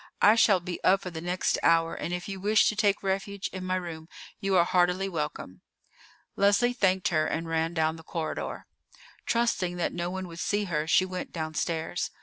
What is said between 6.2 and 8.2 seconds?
Leslie thanked her and ran down the